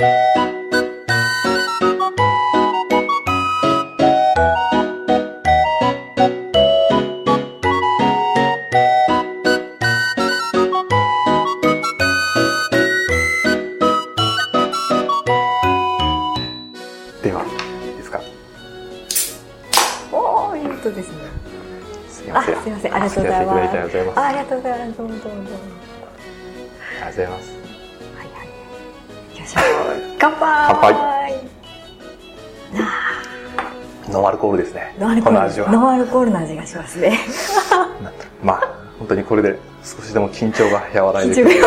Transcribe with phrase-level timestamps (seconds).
[0.00, 0.39] で
[34.10, 34.94] ノンアルコールですね。
[34.98, 35.36] ーノンアルコール。
[35.36, 35.70] この味は。
[35.70, 37.18] ノンアルコールの味がしますね。
[38.42, 41.62] まあ、本当にこれで少しでも緊張が和らいでくる。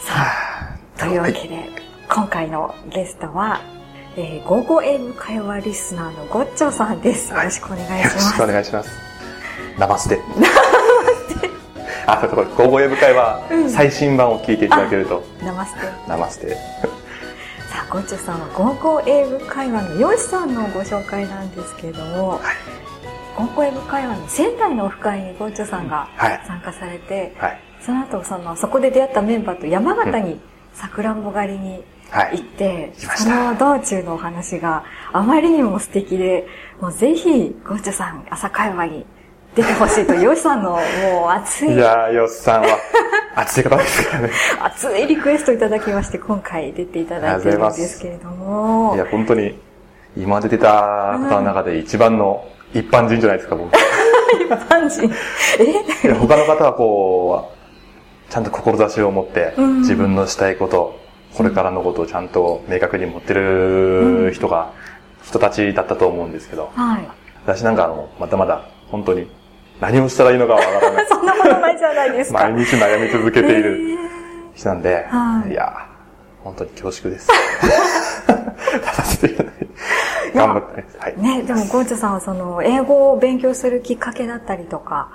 [0.00, 1.68] さあ、というわけで、
[2.08, 3.60] 今回のゲストは、
[4.16, 7.32] えー、午後英語会話リスナーのゴッチョさんです。
[7.32, 8.36] よろしくお願いしよろします。
[8.36, 8.90] くお願いします。
[9.78, 10.20] ナマステ。
[12.06, 15.80] あ、そうこれ、高校英語会はうん最新版を聞いていただけると、ナマステ。
[16.08, 16.56] ナマステ。
[17.90, 22.40] ゴッチョさんは合コン英語会話のヨシさんのご紹介なんですけれども、はい
[23.36, 26.42] 合コン英語会話の仙台のオフ会にゴッチョさんがはい。
[26.46, 27.60] 参加されて、はい。
[27.80, 30.40] その後そのそこで出会ったメンバーと山形に
[30.74, 32.38] さくらんぼ狩りにはい。
[32.38, 36.46] 行って、来ましたその道中のお話があまりにも素敵で、
[36.80, 39.06] もうぜひゴッチョさん朝会話に
[39.54, 40.80] 出てほしいと、ヨシさんのもう
[41.30, 42.68] 熱いいやー、ヨスさんは
[43.34, 44.30] 熱い方ですからね。
[44.60, 49.58] 熱いリクエストいただきまして、今回出ていただいてるんですけれどもい、や、本当に、
[50.16, 53.72] 今まで出た方の中で一番の一般人じゃないですか、僕。
[54.68, 55.10] パンチ。
[56.04, 56.12] え？
[56.12, 57.50] 他の方はこ
[58.28, 60.96] う、ちゃんと志を持って、うん自分のしたいこと、
[61.34, 64.70] これからのことをちゃんと明確に持ってる人が、
[65.24, 67.08] 人たちだったと思うんですけど、はい。
[67.44, 69.28] 私なんかあの、まだまだ本当に
[69.80, 71.06] 何をしたらいいのかわからない。
[71.08, 72.38] そんなことないじゃないですか。
[72.50, 73.96] 毎日悩み続けているえ
[74.54, 75.86] 人なんで、はいいや、
[76.44, 77.28] 本当に恐縮です。
[78.26, 79.66] 出させていただいて、
[80.34, 80.86] 頑張ってね。
[80.98, 81.20] はいー。
[81.20, 85.08] ね、でもゴーチャさんはその、英語を勉強するきっかけだったりとか、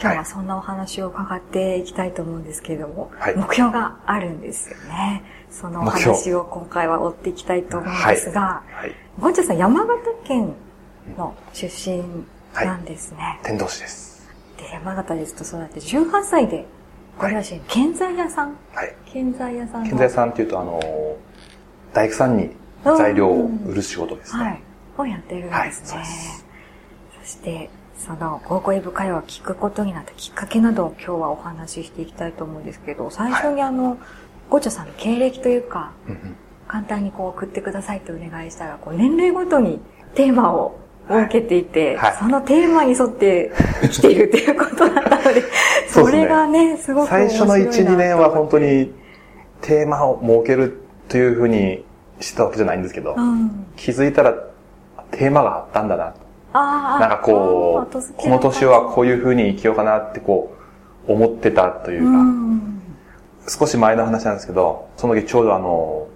[0.00, 5.22] 今日はそんなお話を伺っていきたいと思うんですけれども、はい目標があるんですよね。
[5.50, 8.92] そのお話を今回は追っていきたいと思うんですが、はい。
[9.20, 10.54] ゴーチャさん山形県
[11.16, 12.02] の出身
[12.54, 13.40] なんですね。
[13.42, 14.28] 天童市です。
[14.58, 16.66] で、山形ですと育って18歳で、
[17.18, 18.56] ご両親、建材屋さん？
[18.74, 18.94] はい。
[19.06, 19.88] 建材屋さんの？
[19.88, 20.80] 建材さんっていうと、あの、
[21.92, 22.50] 大工さんに
[22.84, 24.42] 材料を売る仕事ですね。
[24.44, 24.62] はい。
[24.98, 25.98] をやってるんですね。
[25.98, 26.06] はい
[27.24, 33.96] そして、その、高校英語会話を聞くことになったきっかけなどを今日はお話ししていきたいと思うんですけど、最初にあの、
[34.50, 36.36] ゴチョさんの経歴というか、うんうん
[36.68, 39.78] 簡単にこう送ってくださいとお願いしたら、こう年齢ごとに
[40.14, 40.78] テーマを
[41.12, 43.52] 設けていて、はいはいそのテーマに沿って
[43.82, 45.42] 生きているということだったので、
[45.88, 48.92] それがね、すごく最初の1、2年は本当に
[49.60, 51.84] テーマを設けるというふうに
[52.20, 53.66] したわけじゃないんですけど、うん。
[53.76, 54.34] 気づいたら
[55.10, 56.14] テーマがあったんだな。
[56.52, 60.54] なんかこう、この年はこういうふうに生きようかなってこ
[61.08, 62.82] う、思ってたというか、うん。
[63.48, 66.08] 少し前の話なんですけど、その時ちょうどあの、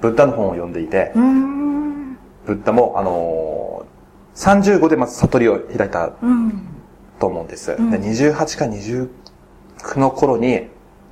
[0.00, 2.18] ブッダの本を読んでいて、うん。
[2.46, 3.10] ブッダもあの、
[4.36, 6.68] 35でまず悟りを開いたうん。
[7.18, 7.72] と思うんです。
[7.72, 9.08] うんで28か29
[9.98, 10.68] の頃に、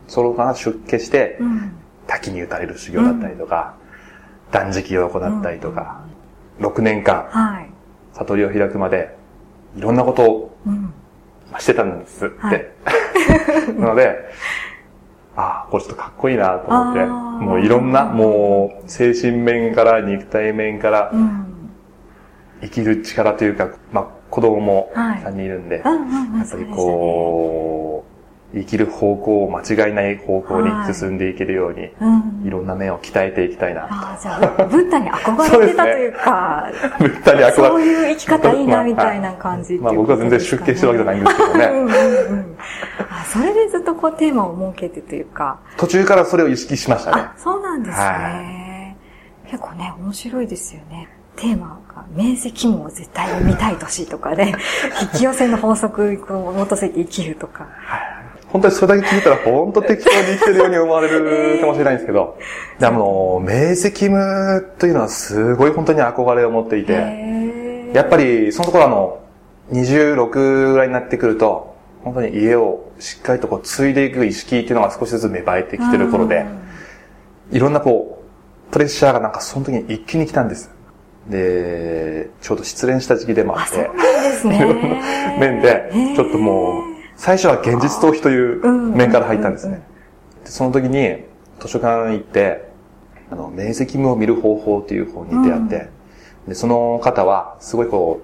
[0.07, 1.73] そのが出家して、うん。
[2.07, 3.75] 滝に打たれる修行だったりとか、
[4.53, 6.03] 断食を行ったりとか、
[6.61, 7.71] 6年間はい。
[8.13, 9.17] 悟りを開くまで、
[9.77, 10.93] いろんなことをうん。
[11.59, 12.37] してたんですって。
[12.45, 12.71] はい
[13.79, 14.19] なので、
[15.37, 21.54] ああ、これちょっとかっこいいなと思って、もういろんな、もう精神面から肉体面からうん。
[22.63, 26.39] 生きる力というか、まあ子供もはい3人いるんで、うんうんうん。
[26.39, 28.15] やっぱりこう、
[28.57, 31.95] 生きる方向を間違いない方向に進んでいけるように、う。
[32.01, 32.47] うん。
[32.47, 33.85] いろんな面を鍛えていきたいな。
[33.91, 41.65] ああ、じゃあ、ブッダに憧れてたというか、ブッダに憧れそういう生き方いいなみたいな感じっていうまあ僕は全然出家してるわけじゃないんですけどね。
[41.65, 42.57] うんうんうん。
[43.11, 48.97] あ、それでずっとこうテーマを設けてというか、途中からそれを意識しましたねあ。、そうなんですね。
[49.51, 51.09] 結構ね、面白いですよね。
[51.37, 51.81] テーマ
[52.13, 54.55] が、面積も絶対読みたい年とかね、
[55.15, 57.67] 引き寄せの法則にこう基づいて生きるとか。
[58.49, 62.39] 本当にそれだけ聞いたら本当適当に生きてるように思われるかもしれないんですけど、
[62.79, 66.93] でも、明晰夢というのはすごい本当に憧れを持っていて、
[67.93, 69.19] やっぱりそのところあの、
[69.73, 71.75] 26ぐらいになってくると、
[72.05, 76.47] 本当に家をしっかりとこう継いでいく意識っていうのが少しずつ芽生えてきてる頃で、
[77.51, 78.23] いろんなこ
[78.69, 80.74] う、プレッシャーがなんかその時に一気に来たんです。
[81.29, 84.65] で、ちょうど失恋した時期でもああ、って、ね。
[85.41, 86.83] 面で、ちょっともう、
[87.17, 89.83] 最初は現実逃避という面から入ったんですね。
[90.45, 91.25] でその時に、
[91.61, 92.69] 図書館行って、
[93.31, 95.89] あの、明晰夢を見る方法っていう本に出会って、
[96.49, 98.21] で、その方は、すごいこ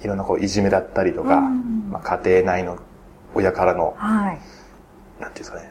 [0.00, 1.88] う、いろんなこう、いじめだったりとか、うん。
[1.90, 2.78] まあ、家庭内の
[3.34, 4.38] 親からの、はい。
[5.20, 5.70] なんていうんですかね、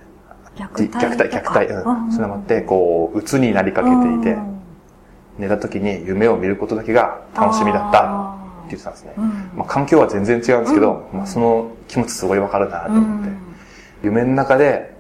[0.58, 2.12] 虐虐待、虐待、うん。
[2.12, 4.38] それもあって、こう、鬱になりかけていて、
[5.38, 8.36] 寝た時に夢を見ることだけが楽しみだった
[8.66, 9.14] って言ってたんですね。
[9.56, 13.30] まあ、環境は全然違うんですけど、まあ、その気持ちすごいわかるなと思って、
[14.04, 14.96] 夢の中で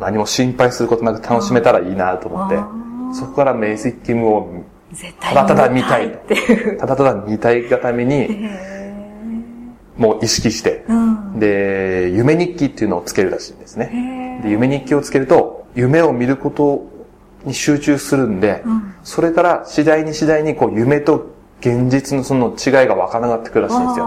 [0.00, 2.56] 何も心配することなく楽しめたらいいなと思って、
[3.14, 6.08] そこから明晰夢を絶ただただ見たい。
[6.08, 6.78] っていう。
[6.78, 8.48] ただただ見たいがために、
[9.96, 11.38] もう意識して、うん。
[11.38, 14.40] で、夢日記っていうのをつけるらしいんですね。
[14.42, 16.86] で、夢日記をつけると、夢を見ること
[17.44, 24.06] に集中するんで、うんそれから次第に次第にこう夢と現実のその違いが分からなくなってくるらしいんですよ。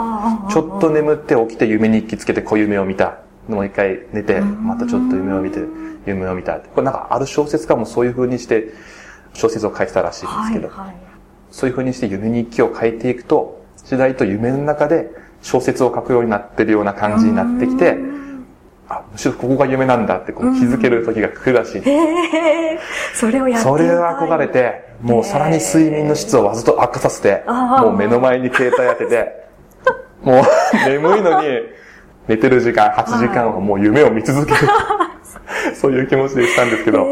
[0.50, 3.20] ちょっと眠って起きて夢日記つけて小夢を見た。
[3.48, 5.60] もう一回寝て、またちょっと夢を見て、
[6.06, 6.60] 夢を見た。
[6.60, 8.74] これなんかある小説家もそういう風にして
[9.34, 11.08] 小説を書いてたらしいんですけど、はいはい
[11.52, 15.10] そういう風にして夢日記を書いていくと、次第と夢の中で
[15.42, 17.98] 小説を書くようになってるような感じになってきて、
[18.90, 21.82] あ、むしろここが夢なんだってこう気づける時が来るらしい。
[21.82, 22.80] へえ、
[23.14, 29.48] それをやってそれは憧れて、もうさらに睡眠の質をわざと悪化させて、もう目の前に携帯当てて、
[30.24, 31.48] もう眠いのに
[32.28, 34.60] 寝てる時間、8時間はもう夢を見続ける。
[35.76, 37.06] そういう気持ちでしたんですけど、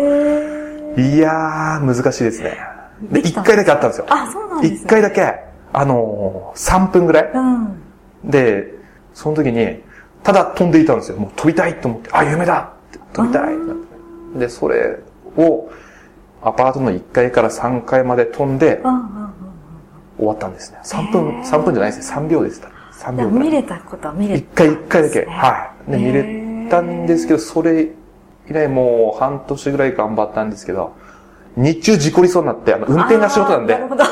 [0.98, 2.58] いやー、難しいですね。
[3.02, 4.06] で、1できた回だけあったんですよ。
[4.10, 4.80] あ、そうなんですね。
[4.86, 5.36] 1回だけ、
[5.74, 7.82] あのー、3分ぐらいうん。
[8.24, 8.74] で、
[9.14, 9.84] その時に、
[10.26, 11.18] ただ飛んでいたんですよ。
[11.18, 12.74] もう飛びたいと思って、あ、夢だ
[13.14, 13.56] 飛びたい
[14.36, 15.00] で、それ
[15.38, 15.70] を、
[16.42, 18.82] アパートの1階から3階まで飛んで。
[20.18, 20.80] 終わったんですね。
[20.84, 22.18] 3分、3分じゃないですね。
[22.18, 22.70] 3秒でした。
[22.94, 23.50] 3いや秒ぐらい。
[23.50, 25.26] 見れたことは見れ1回1回だけ。
[25.26, 25.92] はい。
[25.92, 27.90] で、へ見ーれたんですけど、それ
[28.50, 30.94] 以来もう半年ぐらい頑張ったんですけど、
[31.56, 34.04] 日中事故りそうになって、あの、運転が仕事なんでなる、ほど。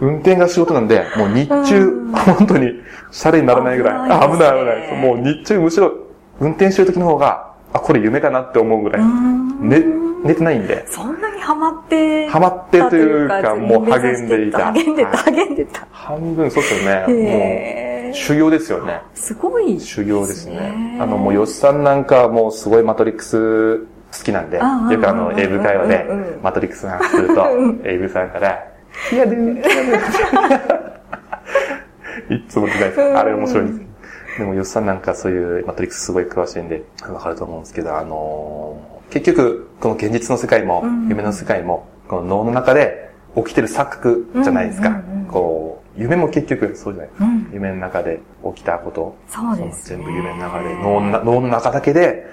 [0.00, 2.72] 運転が仕事なんで、もう日中うん、本当に、
[3.10, 5.00] シャレにならないぐらい、あ危危ない危ない。
[5.00, 5.92] もう日中むしろ、
[6.40, 9.82] 運転してる時の方が、あ、これ夢かなって思うぐらい、んね、
[10.24, 12.28] 寝てないんで、そんなにハマって。
[12.28, 15.86] ハマってというかもう励んでいた励んでた、はい励んでた。
[15.90, 18.04] 半分そうですよね。
[18.04, 19.00] もう、修行ですよね。
[19.14, 19.80] すごい。
[19.80, 20.98] 修行ですね。
[21.00, 26.06] あの、もう、吉さんなんかはもうすごいマトリックス好きなんで、よくあの、英語会話で
[26.42, 27.46] マトリックスの話すると、
[27.84, 28.75] 英語さんから、
[29.12, 29.60] いやで、いやで、
[32.36, 33.20] いつも言ってないですか。
[33.20, 33.90] あれ面白いんですけど。
[34.38, 45.00] でも、吉さんなんかそういうマトリックスすごい詳しいんで、わかると思うんですけど、あのー結局、この現実の世界も、うん夢の世界も、この脳の中で起きてる錯覚じゃないですか。
[45.30, 47.24] こう、夢も結局そうじゃないですか。
[47.24, 48.20] うん夢の中で
[48.56, 52.26] 起きたこと、そうですね全部夢の中で、脳のな脳の中だけで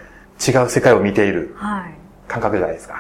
[0.46, 1.84] 違う世界を見ているはい。
[2.28, 2.96] 感覚じゃないですか。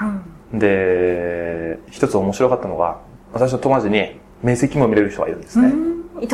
[0.54, 0.60] うん。
[0.60, 2.98] で、一つ面白かったのが、
[3.34, 5.74] 私の友達に面積も見れる人がいるんですね。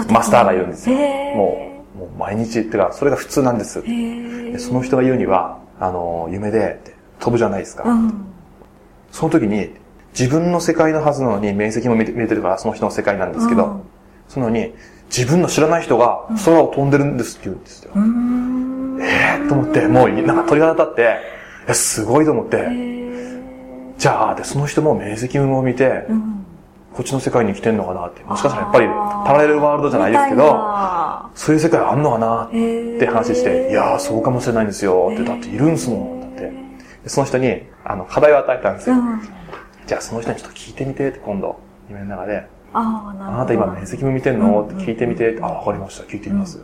[0.09, 0.95] マスターがいるんですよ。
[0.95, 3.83] もう、もう毎日、ってか、それが普通なんです。
[4.59, 6.79] その人が言うには、あの、夢で
[7.19, 7.83] 飛ぶじゃないですか。
[7.89, 8.25] うん。
[9.11, 9.71] その時に、
[10.11, 13.81] 自分の世界のはずなのに面積も見れてるからその人の世界なんですけど、うん
[14.29, 14.73] そののに、
[15.07, 17.91] 自分の知らない人が空を飛んでるんですって言うんですよ。
[17.95, 18.99] うーん。
[19.01, 21.01] えー、と思って、もうなんか鳥肌立って、
[21.65, 22.67] いや、すごいと思って、
[23.97, 26.45] じゃあ、で、その人も明晰夢を見て、うん。
[26.93, 36.41] こっちの世界に来てんのかなって、もしかしたらやっぱりパラレルワールドじゃないですけど、なそういう世界あんのかなって話して、いやー、そうかもしれないんですよって、だっているんすもん、だって。
[37.03, 38.95] でその人に、あの、課題を与えたんですよ。
[38.95, 39.21] うん。
[39.85, 43.27] じゃあ、その人にちょっと聞いてみてって、今度、夢の中で、ああ、な。
[43.29, 46.59] あなた今明晰夢見てんのうんって聞いてみて、あ、わかりました、聞いてみます。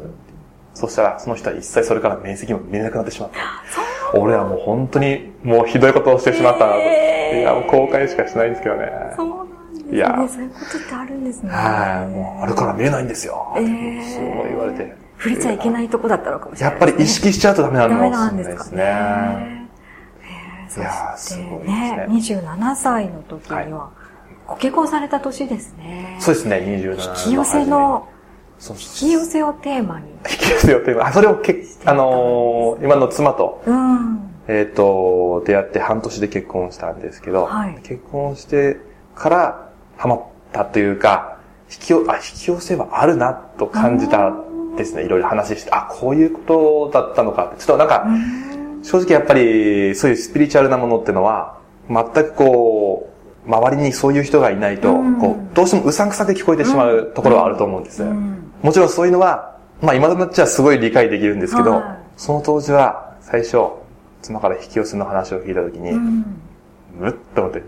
[0.74, 4.20] そしたら、その人は一切それから明晰夢見れなくなってしまった。
[4.20, 6.80] 俺はもう本当に、もうひどいことをしてしまったなと。
[6.80, 8.92] いや、もう後悔しかしないんですけどね。
[9.92, 11.50] いやそういうことってあるんですね。
[11.50, 13.54] はい、もう、あるから見えないんですよ。
[13.58, 14.96] えーすごい言われて。
[15.18, 17.30] 触れちゃいけないとこだったのかもしれやっぱないですね。
[17.30, 19.56] り意識しちゃうとダメなのダメかなんですかもしれない
[20.66, 20.84] ですね。
[20.84, 23.92] いやすごいですねね、27歳の時には、
[24.48, 26.18] ご結婚された年ですね。
[26.20, 28.08] そうですね、27引き寄せの、
[28.70, 30.10] 引き寄せをテーマに。
[30.12, 34.20] 引き寄せよっていうのあ、それをけ、あのー今の妻と、うん。
[34.48, 38.78] えっ、と、出会って半年で結婚したんですけど、はい結婚して
[39.16, 39.65] から
[39.98, 41.38] ハマったというか、
[41.72, 44.34] 引き寄、あ、引き寄せはあるなと感じた
[44.78, 45.04] ですね。
[45.04, 47.54] いろいろ話して、あ、こういうことだったのか。
[47.58, 48.06] ちょっとなんか、
[48.84, 51.58] 正直やっぱり、そういうスピリチュアルなものってのは、
[51.90, 53.10] 全くこ
[53.46, 58.04] う、周りにそういう人がいないと、うんこう、どうしてもうさんくさく聞こえてしまうところはあると思うんです。
[58.04, 63.58] うんもちろんそういうのは、まあ今となっちゃすごい理解できるんですけど、はいその当時は最初、
[64.22, 66.26] 妻から引き寄せの話を聞いたときに、うん。
[66.98, 67.62] むっと思って、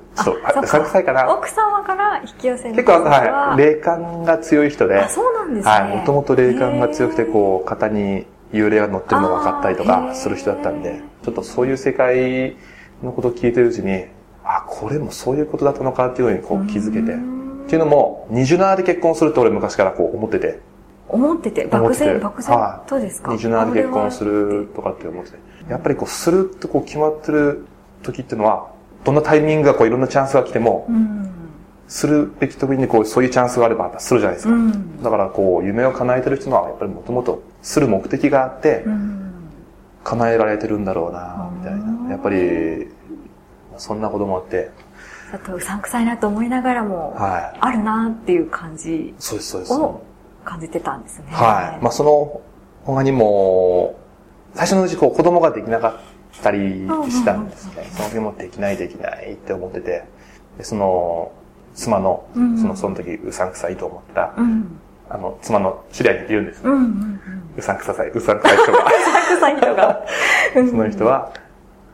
[0.67, 1.33] ちょっと、あ、あそうかな。
[1.33, 5.71] 奥様から引き寄せの結構、はい、霊感が強い人で、あ、そうなんですね。
[5.71, 7.31] はい、もともと霊感が強くて、う。
[7.31, 12.55] こう、肩に幽霊が乗ってるのが分かったりとかする人だったんで、ちょっとそういう世界
[13.03, 14.05] のことを聞いてるうちに、
[14.43, 17.13] あ、これもそういうことだったのかっていうのにこう気づけて。
[17.13, 20.59] っていうのも、27で結婚するって俺昔からこう思ってて、
[21.09, 22.81] 思ってて、漠然、漠然。
[22.85, 25.37] とですか？27で結婚するとかって思ってて。
[25.69, 27.65] やっぱりこう、するってこう決まってる
[28.03, 28.69] 時っていうのは、
[29.03, 31.29] どんなタイミングがこういろんなチャンスが来ても、うん。
[31.87, 34.53] するべき時にこう、そういうチャンスがあればするじゃないですか。
[34.53, 35.01] うん。
[35.01, 39.33] だからこう、夢を叶えてる人は、やっぱりもともとする目的があってう、ん。
[40.03, 42.11] 叶えられてるんだろうな、みたいうんな。
[42.11, 42.89] やっぱり、
[43.77, 44.71] そんなこともあって、
[45.31, 47.57] ちょっとうさんくさいなと思いながらも、はい。
[47.59, 49.73] あるなっていう感じそうです、そうです。
[49.73, 50.01] を
[50.45, 51.25] 感じてたんですね。
[51.31, 51.83] はい。
[51.83, 52.41] まあ、その
[52.85, 53.95] 他にも、
[54.53, 55.93] 最初のうちこう子供ができなかっ
[56.41, 57.87] たりしたんですね。
[57.91, 60.03] その時もできないできないって思ってて、
[60.57, 61.31] でその、
[61.73, 64.79] 妻の、うんその、その時うさんくさいと思った、うん。
[65.09, 66.63] あの、妻の知り合いにいるんです。
[66.63, 67.21] うんうんうん。
[67.57, 68.79] うさんくささい、うさんくさい人が。
[68.79, 70.05] うさんくさい人が。
[70.69, 71.31] その人は、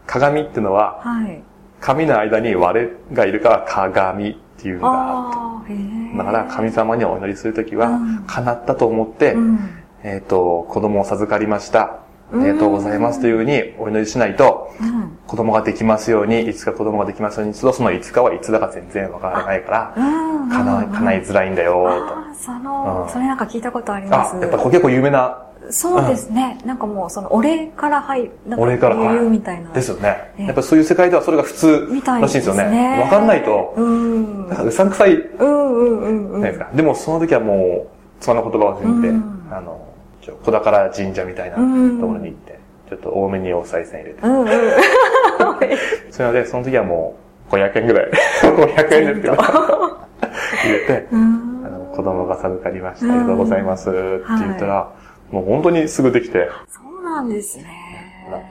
[0.07, 1.41] 鏡ってのは、はい。
[1.79, 6.11] 髪の間に割れがいるから鏡っていうのがあああ、へるえ。
[6.11, 6.17] と。
[6.17, 9.59] だから神様にお祈りするときはうん、叶ったと思って、うん。
[10.03, 12.02] えっ、と、子供を授かりました。
[12.31, 15.17] あうんりがとうございますというふうにお祈りしないと、うん。
[15.27, 20.49] 子供ができますように、いつか子供ができますように、そのいつかはいつだか全然わからないから、うん。
[20.49, 24.17] 叶い叶いづらいんだよ、ああ、そのう、んそれなんか聞いたことありと。
[24.17, 24.35] ます。
[24.35, 25.39] あ、やっぱこれ結構有名な、
[25.69, 26.57] そうですね。
[26.65, 29.71] なんかもう、その、お礼から入る、お礼からはい言うみたいな。
[29.71, 30.33] ですよね。
[30.37, 32.97] ねやっぱそういう世界ではそれが普通らしいんですよね。
[32.99, 34.47] わわかんないと、うん。
[34.49, 36.69] なんかうさんくさいうんうんうんですか。
[36.73, 37.87] でもその時はもう、
[38.19, 39.87] 妻の言葉を信じて、うんあの、
[40.23, 42.57] ちょ小宝神社みたいなとうんころに行って、
[42.89, 44.21] ちょっと多めにお賽銭入れて。
[44.21, 44.47] うんうん。
[46.11, 47.15] それで、その時はも
[47.51, 48.11] う、500円ぐらい。
[48.41, 53.13] 500円ですけど、 入れて、うんあの、子供が授かりました。
[53.13, 53.89] ありがとうございます。
[53.89, 53.97] って
[54.39, 54.89] 言ったら、
[55.29, 57.65] もう本当にすぐできて、そうなんですね。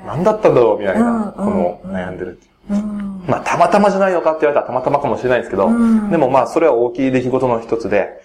[0.06, 2.74] な何だったんだろうみたいうんな、このうん悩んでるっていう。
[2.74, 3.24] うん。
[3.26, 8.20] まあ、たまたまじゃないのかって言われたらたまたまかもしれないんですけど、うんでもまあ、それは大きい出来事の一つで、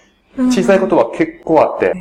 [0.51, 1.93] 小さいことは結構あって、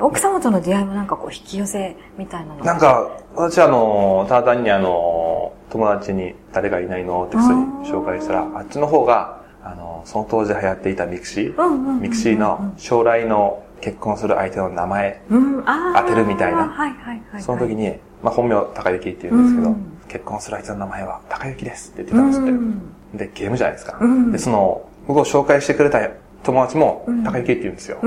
[0.00, 16.68] 奥様との出会いもなんかこう引き寄せみたいなのなんか、私はあの、ただ単にあの、友達に誰がいないのって人に紹介したら、あっちの方が、あの、その当時流行っていた mixi、うんうんうんうん mixiの将来の結婚する相手の名前、当てるみたいな。
[16.68, 17.42] はいはいはい。
[17.42, 19.98] その時に、まあ本名高雪って言うんですけど、うん。
[20.08, 22.50] 結婚する相手の名前は高雪ですって言ってたんですって。
[22.50, 22.92] うん。
[23.14, 23.98] で、ゲームじゃないですか。
[24.00, 24.32] うん。
[24.32, 26.00] で、その、僕を紹介してくれた
[26.42, 27.98] 友達もうん高雪って言うんですよ。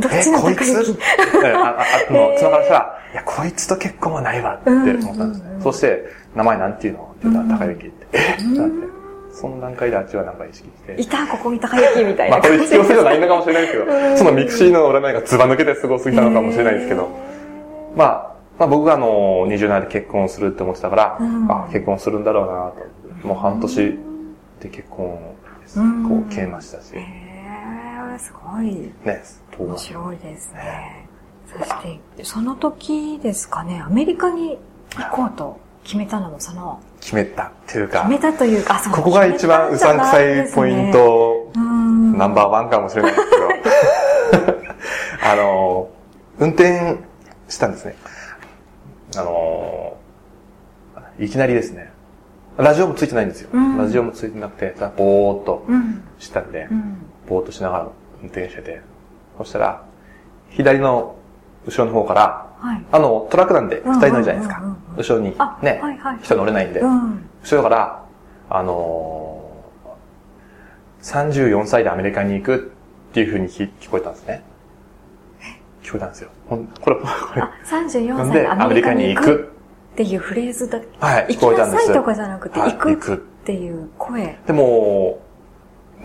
[0.00, 0.58] えどっちの、こいつ？
[0.58, 0.98] 高雪
[1.44, 5.58] えあ、あ、あ の、妻からしたら、いや、こいつと結婚はないわって思ったんですうんうんねう。
[5.58, 6.04] んそして、
[6.34, 7.14] 名前なんていうの？
[7.18, 8.06] って言ったら、高雪って。
[8.12, 8.18] え？
[8.18, 8.60] ってなって。
[8.62, 8.90] うん。
[9.32, 11.00] その段階であっちはなんか意識して。
[11.00, 11.06] い。
[11.06, 12.58] た、ここに高雪みたいまあ、な感じ。
[12.58, 14.10] これ引き寄せじゃないのかもしれないですけ うん。
[14.12, 17.08] ど、その mixi の占いがズバ抜けてすごすぎたのかもしれないですけど、
[17.96, 21.46] まあ、まあ僕があの、27で結婚するって思ってたから、うん。
[21.50, 22.72] あ、結婚するんだろうな
[23.22, 23.26] と。
[23.26, 23.98] もう半年
[24.60, 25.18] で結婚
[25.62, 26.08] です、うん。
[26.08, 29.22] こう消えましたし、へーすごいね、
[29.56, 31.06] と面白いですね。
[31.46, 31.82] そし
[32.16, 34.58] て、その時ですかね、アメリカに
[34.96, 40.92] 行こうと決めたのも、その、決めたっていうか決、めたというか、あそうここが一番うさんくさいポイン。
[40.92, 42.16] ト、うん。
[42.18, 43.48] ナンバーワンかもしれないですけど、
[45.32, 45.88] あの、
[46.38, 46.96] 運転
[47.48, 47.96] したんですね。
[49.16, 49.96] あの、
[51.18, 51.90] いきなりですね、
[52.56, 53.50] ラジオもついてないんですよ。
[53.52, 56.02] うんラジオもついてなくて、ただぼーっとうん。
[56.18, 56.98] したんで、うん。
[57.28, 57.88] ぼーっとしながら
[58.22, 58.80] 運転してて、
[59.38, 59.82] そしたら、
[60.50, 61.16] 左の
[61.66, 62.84] 後ろの方から、はい。
[62.92, 64.76] あの、トラックなんでうん二人乗るじゃないですか。
[64.96, 67.28] 後ろにあねはいはい、人乗れないんでう、ん。
[67.42, 68.04] 後ろから、
[68.50, 72.72] あのー、34歳でアメリカに行く
[73.10, 74.42] っていう風に聞聞こえたんですね。
[75.82, 76.30] 聞こえたんですよ。
[76.48, 77.02] ほんこれ、こ
[77.34, 77.42] れ。
[77.42, 79.52] あ、34なんで、歳でアメリカに行く？
[79.92, 80.78] っていうフレーズだ。
[81.00, 81.80] はい、行き聞こえたんです。
[81.80, 84.38] なさいとかじゃなくて、行くっていう声？
[84.46, 85.20] でも、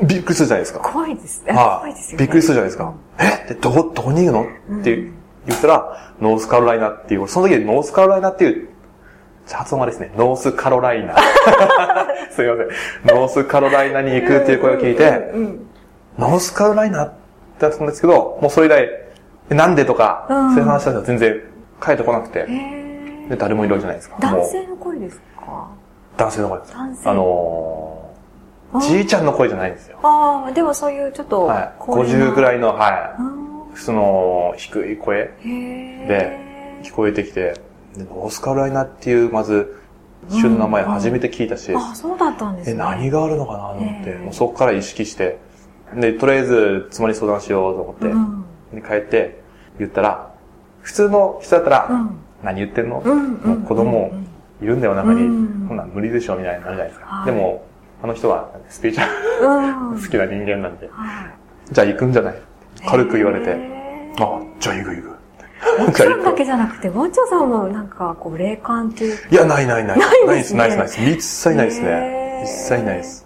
[0.04, 0.80] びっくりするじゃないですか。
[0.80, 1.44] 怖いです。
[1.48, 2.26] はい怖いですよね。
[2.26, 2.94] びっくりするじゃないですか。
[3.20, 3.54] え？
[3.54, 4.46] で、どこ、どこに行くの？
[4.70, 4.96] うんって
[5.48, 8.70] 言ったら、ノースカロライナっていう、その時ノースカロライナっていう、
[9.50, 11.16] 発音はですね、ノースカロライナ。
[12.32, 13.16] すいません。
[13.16, 15.66] ノースカロライナに行くっていう声を聞いて、うんうん
[16.18, 17.16] ノースカロライナって
[17.60, 18.90] だったんですけど、もうそれ以来、
[19.50, 21.42] えなんでとか、うんそういう話は全然
[21.84, 22.46] 帰ってこなくて、
[23.30, 24.16] で、誰もいるわけじゃないですか。
[24.20, 25.68] 男性の声ですか？
[26.18, 26.74] 男性の声です。
[26.74, 27.95] 男性あのあー、
[28.82, 30.00] じいちゃんの声じゃないんですよ。
[30.04, 31.74] ああ、でもそういうちょっと、はい。
[31.80, 32.58] 50ぐらい。
[32.58, 33.16] いの、はあ
[33.76, 33.78] い。
[33.78, 36.40] その、低い声で
[36.84, 37.54] 聞こえてきて、
[37.98, 39.82] でノースカロライナっていう、まず、
[40.30, 42.80] 種の名前初めて聞いたし、あ、そうだったんですえ、ね。
[42.80, 45.38] 何があるのかなと思って、ええもうそこから意識して、
[45.96, 49.42] で、とりあえず妻に相談しようと思って、うんで帰って
[49.80, 50.34] 言ったら、
[50.82, 54.12] 普通の人だったら、うん何言ってんの、うん子供
[54.62, 55.22] いるんだよ、中に。
[55.22, 57.06] うんそんなん無理でしょ、みたいになるじゃないですか。
[57.08, 57.64] はいでも、
[58.06, 59.08] あの人はスピーチャ。
[59.42, 61.74] 好きな人間なんで、はい。
[61.74, 62.36] じゃあ行くんじゃない？
[62.88, 65.16] 軽く言われて、へーあ、じゃあ行く行く。
[65.90, 69.98] 奥さんだけじゃなくて、ワンチョさんもなんか、こう、霊感っていういや、ないないない。
[69.98, 71.02] ないですねないです、ないです。
[71.02, 72.42] 一切ないですへね。
[72.42, 73.26] ー一切ないです。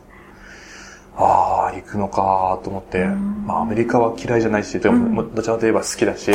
[1.18, 6.32] ああ、行くのかと思って、んまあアメリカは嫌いじゃないし、でも、どちらかといえば好きだし、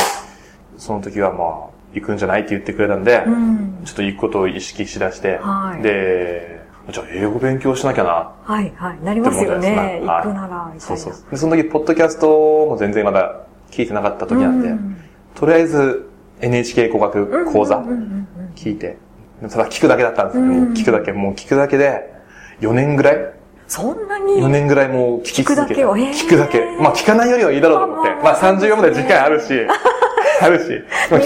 [0.76, 3.80] その時はまあ、行くんじゃないって言ってくれたんで、うん。
[3.86, 6.53] ちょっと行くことを意識しだして、はいで、
[6.90, 8.98] じゃあ英語勉強しなきゃなはいはい。
[9.02, 10.02] なりますよね。
[10.04, 10.94] 行くなら、みたいな。
[10.94, 11.14] そうそう。
[11.30, 12.28] で、その時、ポッドキャスト
[12.66, 14.96] も全然まだ聞いてなかった時なんで、うん
[15.34, 16.08] とりあえず
[16.40, 17.82] NHK 語学講座
[18.54, 18.98] 聞いて、
[19.42, 21.12] ただ聞くだけだったんですよ、うん聞くだけ。
[21.12, 22.14] もう聞くだけで、
[22.60, 23.32] 4年ぐらい？
[23.66, 25.80] そんなに ?4 年ぐらいもう聞き続けて。
[25.80, 25.96] 聞くだけを？
[25.96, 26.60] へー聞くだけ。
[26.80, 28.10] まあ聞かないよりはいいだろうと思って。
[28.10, 29.52] まあまあまあ34まで時間あるし、
[30.40, 30.82] あるし。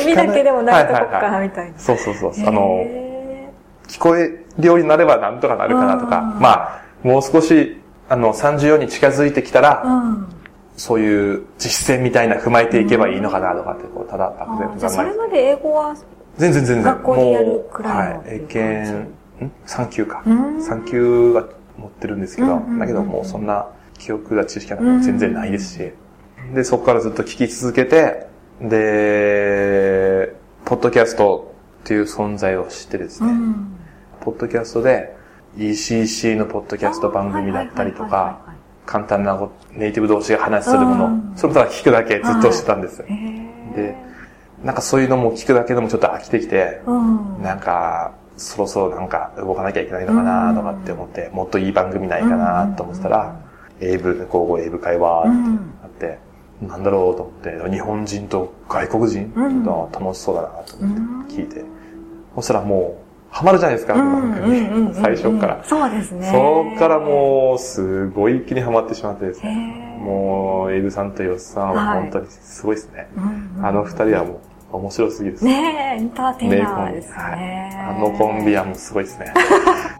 [0.06, 1.78] 耳だけでも慣れとこっかな、はいはいはいみたいな。
[1.78, 2.32] そうそうそう。
[2.46, 3.50] あの、へ
[3.88, 9.84] 聞こえるようになればなんとかなるかなとか、うんまあ、もう少し、あの、34に近づいてきたら。
[10.78, 15.10] そういう実践みたいな踏まえていけばいいのかなとかって、こう、ただあ漠然と考えて。
[15.10, 15.96] れまで英語は、
[16.36, 16.84] 全然全然。
[16.84, 18.36] 学校でやるくらいのもうはい。
[18.36, 18.92] 英検、
[19.44, 20.22] ん ?3 級か。
[20.24, 21.48] うん3級が
[21.78, 23.66] 持ってるんですけど、だけどもうそんな
[23.98, 25.92] 記憶が知識が全然ないですし、
[26.54, 28.26] で、そこからずっと聞き続けて、
[28.60, 30.34] で、
[30.64, 33.78] ポッドキャストっていう存在を知ってですね、うん。
[34.28, 35.16] ポッドキャストで
[35.56, 43.02] ECC のポッドキャスト番組だったりとかはいはいはいはい、簡単なネイティブ同士が話するものうん、それもただ聞くだけずっとしてたんです。
[43.02, 43.74] へー。
[43.74, 43.96] で、
[44.62, 47.42] なんかそういうのも聞くだけでもちょっと飽きてきて、うん。
[47.42, 53.40] なんか、そろそろなんか動かなきゃいけないのかなとかって思って、もっといい番組ないかなと思ってたら、
[53.80, 55.30] 英文、交互英語会話って
[55.84, 56.18] あって、
[56.60, 61.64] なんだろうと思って、日本人と外国人うんと楽しそうだなと思うんって聞いて、
[62.34, 63.94] そしたらもう、ハマるじゃないですか、
[64.94, 65.60] 最初から。
[65.64, 66.30] そうですね。
[66.32, 69.98] そっからもう、すごい一気にハマってしまってですへね。
[70.00, 73.06] ーもう、エイブさんとヨスさんははい本当にすごいですね。
[73.62, 74.40] あの二人はも
[74.72, 75.44] う、面白すぎです。
[75.44, 77.86] ねえ、エンターテイナーですはいね。
[77.88, 79.32] あのコンビはもうすごいですね。